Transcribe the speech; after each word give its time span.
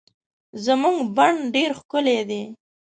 زمونږ 0.65 0.97
بڼ 1.15 1.31
ډير 1.53 1.71
ښکلي 1.79 2.19
دي 2.29 2.41